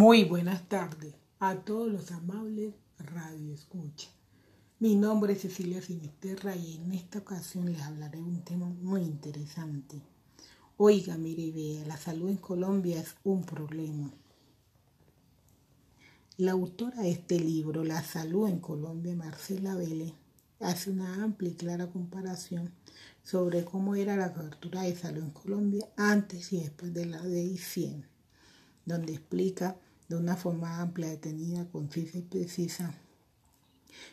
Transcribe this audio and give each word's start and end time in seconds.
Muy 0.00 0.22
buenas 0.22 0.68
tardes 0.68 1.12
a 1.40 1.56
todos 1.56 1.90
los 1.90 2.12
amables 2.12 2.72
Radio 3.00 3.52
Escucha. 3.52 4.08
Mi 4.78 4.94
nombre 4.94 5.32
es 5.32 5.40
Cecilia 5.40 5.82
Sinisterra 5.82 6.54
y 6.54 6.76
en 6.76 6.92
esta 6.92 7.18
ocasión 7.18 7.66
les 7.66 7.82
hablaré 7.82 8.18
de 8.18 8.24
un 8.24 8.44
tema 8.44 8.66
muy 8.68 9.02
interesante. 9.02 10.00
Oiga, 10.76 11.18
mire 11.18 11.42
y 11.42 11.50
vea, 11.50 11.84
la 11.84 11.96
salud 11.96 12.28
en 12.28 12.36
Colombia 12.36 13.00
es 13.00 13.16
un 13.24 13.42
problema. 13.42 14.08
La 16.36 16.52
autora 16.52 17.02
de 17.02 17.10
este 17.10 17.40
libro, 17.40 17.82
La 17.82 18.00
salud 18.04 18.48
en 18.48 18.60
Colombia, 18.60 19.16
Marcela 19.16 19.74
Vélez, 19.74 20.12
hace 20.60 20.92
una 20.92 21.24
amplia 21.24 21.50
y 21.50 21.54
clara 21.54 21.88
comparación 21.88 22.72
sobre 23.24 23.64
cómo 23.64 23.96
era 23.96 24.16
la 24.16 24.32
cobertura 24.32 24.82
de 24.82 24.94
salud 24.94 25.24
en 25.24 25.30
Colombia 25.32 25.88
antes 25.96 26.52
y 26.52 26.60
después 26.60 26.94
de 26.94 27.06
la 27.06 27.20
ley 27.24 27.58
100 27.58 28.06
donde 28.88 29.12
explica 29.12 29.76
de 30.08 30.16
una 30.16 30.36
forma 30.36 30.80
amplia, 30.80 31.08
detenida, 31.08 31.68
concisa 31.70 32.18
y 32.18 32.22
precisa 32.22 32.94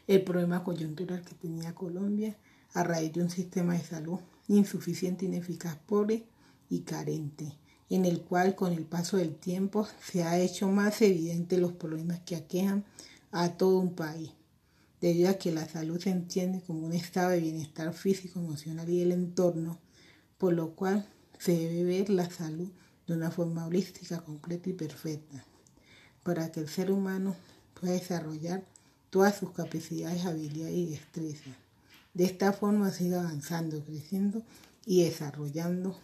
el 0.08 0.24
problema 0.24 0.64
coyuntural 0.64 1.24
que 1.24 1.36
tenía 1.36 1.76
Colombia 1.76 2.36
a 2.74 2.84
raíz 2.84 3.14
de 3.14 3.22
un 3.22 3.30
sistema 3.30 3.74
de 3.74 3.84
salud 3.84 4.20
insuficiente, 4.48 5.26
ineficaz, 5.26 5.78
pobre 5.78 6.26
y 6.70 6.82
carente, 6.82 7.58
en 7.90 8.06
el 8.06 8.22
cual 8.22 8.56
con 8.56 8.74
el 8.74 8.86
paso 8.86 9.18
del 9.18 9.36
tiempo 9.36 9.88
se 10.04 10.24
ha 10.24 10.40
hecho 10.40 10.68
más 10.70 11.02
evidente 11.02 11.58
los 11.58 11.74
problemas 11.74 12.20
que 12.22 12.36
aquejan 12.36 12.84
a 13.32 13.58
todo 13.58 13.80
un 13.80 13.96
país, 13.96 14.32
debido 15.02 15.30
a 15.30 15.36
que 15.36 15.52
la 15.52 15.68
salud 15.68 16.00
se 16.00 16.10
entiende 16.10 16.62
como 16.62 16.86
un 16.86 16.94
estado 16.94 17.30
de 17.30 17.40
bienestar 17.40 17.94
físico, 17.94 18.40
emocional 18.40 18.90
y 18.90 19.00
del 19.00 19.12
entorno, 19.12 19.80
por 20.38 20.54
lo 20.54 20.76
cual 20.76 21.08
se 21.38 21.54
debe 21.54 21.84
ver 21.84 22.10
la 22.10 22.30
salud 22.30 22.70
de 23.08 23.14
una 23.14 23.32
forma 23.32 23.66
holística, 23.66 24.22
completa 24.22 24.70
y 24.70 24.74
perfecta, 24.74 25.46
para 26.26 26.52
que 26.52 26.60
el 26.60 26.68
ser 26.68 26.92
humano 26.92 27.36
pueda 27.80 27.94
desarrollar 27.94 28.64
todas 29.12 29.38
sus 29.38 29.52
capacidades, 29.52 30.26
habilidades 30.26 30.74
y 30.74 30.86
destrezas. 30.88 31.54
De 32.16 32.26
esta 32.26 32.52
forma 32.52 32.90
siga 32.90 33.20
avanzando, 33.22 33.86
creciendo 33.86 34.42
y 34.88 35.04
desarrollando 35.04 35.96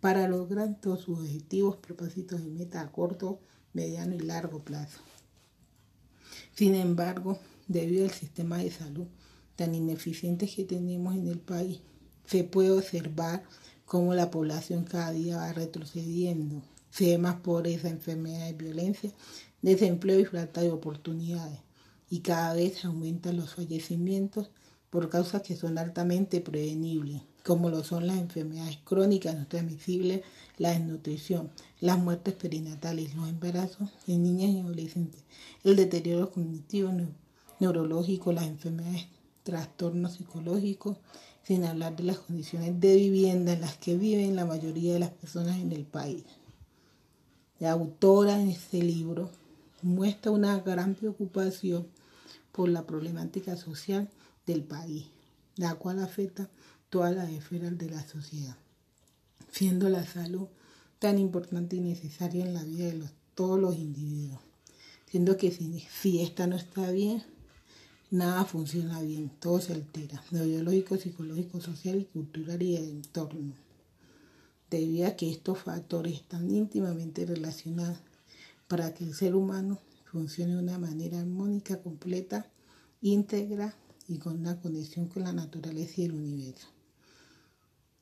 para 0.00 0.26
lograr 0.26 0.80
todos 0.80 1.02
sus 1.02 1.20
objetivos, 1.20 1.76
propósitos 1.76 2.40
y 2.40 2.50
metas 2.50 2.84
a 2.84 2.90
corto, 2.90 3.38
mediano 3.72 4.16
y 4.16 4.18
largo 4.18 4.64
plazo. 4.64 4.98
Sin 6.56 6.74
embargo, 6.74 7.38
debido 7.68 8.04
al 8.04 8.10
sistema 8.10 8.58
de 8.58 8.72
salud 8.72 9.06
tan 9.54 9.76
ineficiente 9.76 10.48
que 10.48 10.64
tenemos 10.64 11.14
en 11.14 11.28
el 11.28 11.38
país, 11.38 11.78
se 12.26 12.42
puede 12.42 12.72
observar 12.72 13.44
cómo 13.84 14.12
la 14.12 14.28
población 14.28 14.82
cada 14.82 15.12
día 15.12 15.36
va 15.36 15.52
retrocediendo. 15.52 16.62
Se 16.90 17.06
ve 17.06 17.18
más 17.18 17.36
pobreza, 17.36 17.88
enfermedades, 17.88 18.56
violencia, 18.56 19.12
desempleo 19.62 20.20
y 20.20 20.24
falta 20.24 20.60
de 20.60 20.70
oportunidades. 20.70 21.60
Y 22.08 22.20
cada 22.20 22.54
vez 22.54 22.84
aumentan 22.84 23.36
los 23.36 23.54
fallecimientos 23.54 24.50
por 24.90 25.08
causas 25.08 25.42
que 25.42 25.56
son 25.56 25.78
altamente 25.78 26.40
prevenibles, 26.40 27.22
como 27.44 27.68
lo 27.68 27.84
son 27.84 28.06
las 28.06 28.18
enfermedades 28.18 28.78
crónicas 28.84 29.36
no 29.36 29.46
transmisibles, 29.46 30.22
la 30.58 30.70
desnutrición, 30.70 31.50
las 31.80 31.98
muertes 31.98 32.34
perinatales, 32.34 33.14
los 33.14 33.28
embarazos 33.28 33.90
en 34.06 34.22
niñas 34.22 34.50
y 34.50 34.60
adolescentes, 34.60 35.22
el 35.64 35.76
deterioro 35.76 36.30
cognitivo, 36.30 36.92
neurológico, 37.60 38.32
las 38.32 38.46
enfermedades, 38.46 39.06
trastornos 39.42 40.14
psicológicos, 40.14 40.96
sin 41.42 41.64
hablar 41.64 41.94
de 41.94 42.04
las 42.04 42.18
condiciones 42.18 42.80
de 42.80 42.96
vivienda 42.96 43.52
en 43.52 43.60
las 43.60 43.76
que 43.76 43.96
viven 43.96 44.34
la 44.34 44.46
mayoría 44.46 44.94
de 44.94 45.00
las 45.00 45.10
personas 45.10 45.58
en 45.58 45.72
el 45.72 45.84
país. 45.84 46.24
La 47.58 47.72
autora 47.72 48.38
en 48.38 48.48
este 48.48 48.82
libro 48.82 49.30
muestra 49.80 50.30
una 50.30 50.58
gran 50.60 50.94
preocupación 50.94 51.86
por 52.52 52.68
la 52.68 52.86
problemática 52.86 53.56
social 53.56 54.10
del 54.46 54.62
país, 54.62 55.06
la 55.56 55.74
cual 55.76 56.00
afecta 56.00 56.50
todas 56.90 57.16
las 57.16 57.30
esferas 57.30 57.78
de 57.78 57.88
la 57.88 58.06
sociedad, 58.06 58.56
siendo 59.50 59.88
la 59.88 60.04
salud 60.04 60.48
tan 60.98 61.18
importante 61.18 61.76
y 61.76 61.80
necesaria 61.80 62.44
en 62.44 62.52
la 62.52 62.62
vida 62.62 62.86
de 62.86 63.08
todos 63.34 63.58
los 63.58 63.76
individuos, 63.76 64.40
siendo 65.10 65.38
que 65.38 65.50
si, 65.50 65.80
si 65.80 66.20
esta 66.20 66.46
no 66.46 66.56
está 66.56 66.90
bien, 66.90 67.22
nada 68.10 68.44
funciona 68.44 69.00
bien, 69.00 69.30
todo 69.40 69.62
se 69.62 69.72
altera, 69.72 70.22
lo 70.30 70.44
biológico, 70.44 70.98
psicológico, 70.98 71.62
social 71.62 72.00
y 72.00 72.04
cultural 72.04 72.62
y 72.62 72.76
el 72.76 72.88
entorno. 72.90 73.65
Debido 74.70 75.06
a 75.06 75.16
que 75.16 75.30
estos 75.30 75.58
factores 75.58 76.14
están 76.14 76.50
íntimamente 76.50 77.24
relacionados 77.24 77.98
para 78.68 78.94
que 78.94 79.04
el 79.04 79.14
ser 79.14 79.34
humano 79.34 79.78
funcione 80.04 80.54
de 80.54 80.62
una 80.62 80.78
manera 80.78 81.20
armónica, 81.20 81.80
completa, 81.82 82.50
íntegra 83.00 83.76
y 84.08 84.18
con 84.18 84.40
una 84.40 84.60
conexión 84.60 85.08
con 85.08 85.24
la 85.24 85.32
naturaleza 85.32 85.94
y 85.98 86.04
el 86.04 86.12
universo. 86.12 86.68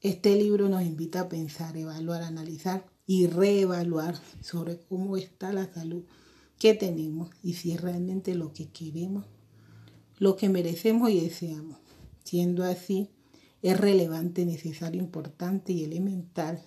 Este 0.01 0.37
libro 0.37 0.69
nos 0.69 0.83
invita 0.83 1.21
a 1.21 1.29
pensar, 1.29 1.77
evaluar, 1.77 2.23
analizar 2.23 2.87
y 3.07 3.27
reevaluar 3.27 4.19
sobre 4.41 4.79
cómo 4.79 5.17
está 5.17 5.53
la 5.53 5.73
salud 5.73 6.05
que 6.59 6.75
tenemos 6.75 7.31
y 7.43 7.55
si 7.55 7.73
es 7.73 7.81
realmente 7.81 8.35
lo 8.35 8.53
que 8.53 8.69
queremos 8.69 9.25
lo 10.19 10.37
que 10.37 10.49
merecemos 10.49 11.11
y 11.11 11.21
deseamos. 11.21 11.79
Siendo 12.23 12.65
así, 12.65 13.11
es 13.65 13.81
relevante, 13.81 14.45
necesario, 14.45 15.01
importante 15.01 15.73
y 15.73 15.85
elemental 15.85 16.63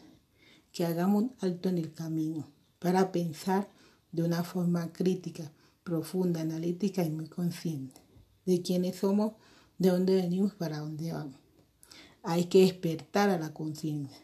que 0.72 0.84
hagamos 0.84 1.26
un 1.26 1.36
alto 1.42 1.70
en 1.70 1.78
el 1.78 1.94
camino 1.94 2.48
para 2.80 3.12
pensar 3.12 3.70
de 4.12 4.24
una 4.24 4.44
forma 4.44 4.92
crítica, 4.92 5.52
profunda, 5.84 6.42
analítica 6.42 7.04
y 7.04 7.12
muy 7.12 7.28
consciente 7.28 8.02
de 8.48 8.64
quiénes 8.64 8.96
somos, 8.96 9.34
de 9.78 9.90
dónde 9.90 10.16
venimos, 10.16 10.56
para 10.56 10.80
dónde 10.80 11.14
vamos. 11.14 11.36
Hay 12.24 12.46
que 12.46 12.62
despertar 12.62 13.30
a 13.30 13.38
la 13.38 13.54
conciencia, 13.54 14.18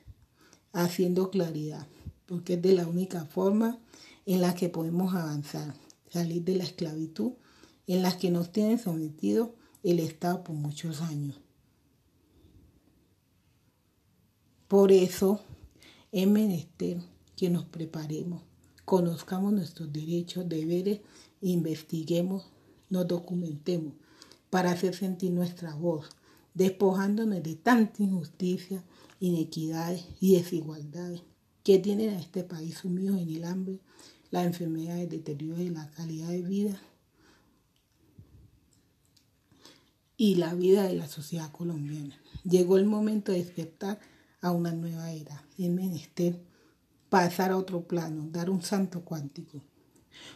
haciendo 0.72 1.30
claridad, 1.30 1.88
porque 2.26 2.56
es 2.56 2.62
de 2.64 2.74
la 2.74 2.88
única 2.88 3.26
forma 3.26 3.78
en 4.26 4.42
la 4.42 4.56
que 4.56 4.70
podemos 4.70 5.14
avanzar, 5.14 5.76
salir 6.10 6.44
de 6.44 6.56
la 6.56 6.64
esclavitud 6.64 7.34
en 7.86 8.02
las 8.02 8.16
que 8.16 8.32
nos 8.32 8.52
tiene 8.52 8.80
sometido 8.80 9.54
el 9.84 10.00
Estado 10.00 10.44
por 10.44 10.56
muchos 10.56 11.02
años. 11.02 11.43
Por 14.68 14.92
eso 14.92 15.42
es 16.12 16.28
menester 16.28 16.98
que 17.36 17.50
nos 17.50 17.66
preparemos, 17.66 18.44
conozcamos 18.86 19.54
nuestros 19.54 19.92
derechos, 19.92 20.48
deberes, 20.48 21.02
investiguemos, 21.42 22.46
nos 22.90 23.08
documentemos 23.08 23.94
para 24.50 24.72
hacer 24.72 24.94
sentir 24.94 25.32
nuestra 25.32 25.74
voz, 25.76 26.10
despojándonos 26.54 27.42
de 27.42 27.56
tanta 27.56 28.04
injusticia, 28.04 28.84
inequidades 29.20 30.06
y 30.20 30.36
desigualdades 30.36 31.22
que 31.64 31.80
tienen 31.80 32.12
a 32.12 32.20
este 32.20 32.44
país 32.44 32.78
sumido 32.78 33.18
en 33.18 33.30
el 33.30 33.44
hambre, 33.46 33.80
la 34.32 34.44
enfermedad, 34.44 35.00
el 35.00 35.10
deterioro 35.10 35.58
de 35.58 35.70
la 35.70 35.90
calidad 35.92 36.30
de 36.30 36.42
vida 36.42 36.82
y 40.18 40.36
la 40.36 40.54
vida 40.54 40.84
de 40.84 40.94
la 40.94 41.08
sociedad 41.08 41.52
colombiana. 41.52 42.20
Llegó 42.44 42.78
el 42.78 42.86
momento 42.86 43.32
de 43.32 43.40
despertar 43.44 44.00
a 44.44 44.52
una 44.52 44.74
nueva 44.74 45.12
era. 45.12 45.44
Es 45.58 45.70
menester 45.70 46.40
pasar 47.10 47.52
a 47.52 47.58
otro 47.58 47.88
plano, 47.88 48.28
dar 48.30 48.50
un 48.50 48.62
santo 48.62 49.02
cuántico. 49.02 49.62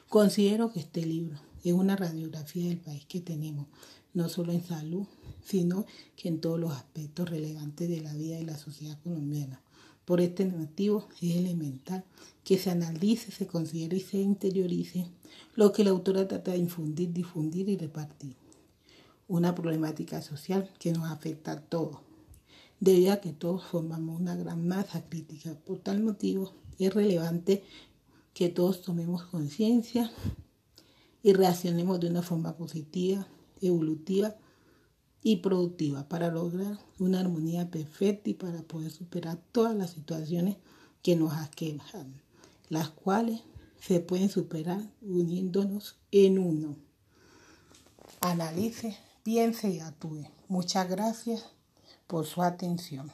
Considero 0.09 0.71
que 0.71 0.79
este 0.79 1.05
libro 1.05 1.37
es 1.63 1.73
una 1.73 1.95
radiografía 1.95 2.69
del 2.69 2.79
país 2.79 3.05
que 3.05 3.19
tenemos, 3.19 3.67
no 4.13 4.29
solo 4.29 4.53
en 4.53 4.63
salud, 4.63 5.05
sino 5.43 5.85
que 6.15 6.29
en 6.29 6.39
todos 6.39 6.59
los 6.59 6.71
aspectos 6.71 7.29
relevantes 7.29 7.89
de 7.89 8.01
la 8.01 8.13
vida 8.13 8.37
de 8.37 8.45
la 8.45 8.57
sociedad 8.57 8.97
colombiana. 9.03 9.61
Por 10.05 10.21
este 10.21 10.45
motivo 10.45 11.09
es 11.21 11.35
elemental 11.35 12.05
que 12.45 12.57
se 12.57 12.71
analice, 12.71 13.29
se 13.31 13.45
considere 13.45 13.97
y 13.97 14.01
se 14.01 14.19
interiorice 14.19 15.05
lo 15.55 15.73
que 15.73 15.83
la 15.83 15.89
autora 15.89 16.27
trata 16.27 16.51
de 16.51 16.59
infundir, 16.59 17.11
difundir 17.11 17.67
y 17.67 17.75
repartir 17.75 18.37
una 19.27 19.53
problemática 19.53 20.21
social 20.21 20.69
que 20.79 20.93
nos 20.93 21.11
afecta 21.11 21.51
a 21.51 21.59
todos, 21.59 21.97
debido 22.79 23.13
a 23.13 23.21
que 23.21 23.33
todos 23.33 23.63
formamos 23.63 24.19
una 24.19 24.35
gran 24.35 24.67
masa 24.67 25.03
crítica. 25.07 25.55
Por 25.65 25.79
tal 25.79 26.01
motivo, 26.01 26.53
es 26.79 26.93
relevante 26.93 27.63
que 28.33 28.49
todos 28.49 28.81
tomemos 28.81 29.23
conciencia 29.23 30.11
y 31.23 31.33
reaccionemos 31.33 31.99
de 31.99 32.09
una 32.09 32.21
forma 32.21 32.55
positiva, 32.55 33.27
evolutiva 33.61 34.35
y 35.23 35.37
productiva 35.37 36.07
para 36.07 36.29
lograr 36.29 36.77
una 36.99 37.19
armonía 37.19 37.71
perfecta 37.71 38.29
y 38.29 38.33
para 38.35 38.61
poder 38.61 38.91
superar 38.91 39.41
todas 39.51 39.75
las 39.75 39.91
situaciones 39.91 40.57
que 41.01 41.15
nos 41.15 41.33
aquejan, 41.33 42.21
las 42.69 42.89
cuales 42.89 43.41
se 43.81 43.99
pueden 43.99 44.29
superar 44.29 44.81
uniéndonos 45.01 45.97
en 46.11 46.39
uno. 46.39 46.75
Analice 48.21 48.97
piense 49.23 49.69
y 49.69 49.79
actúe. 49.79 50.27
Muchas 50.47 50.87
gracias 50.89 51.56
por 52.07 52.25
su 52.25 52.41
atención. 52.41 53.11